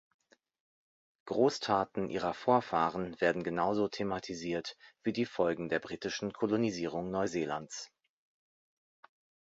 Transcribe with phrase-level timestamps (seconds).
[1.27, 7.91] Großtaten ihrer Vorfahren werden genauso thematisiert wie die Folgen der britischen Kolonisierung Neuseelands.